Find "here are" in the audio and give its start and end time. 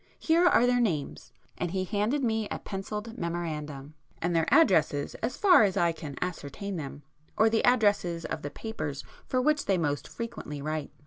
0.17-0.65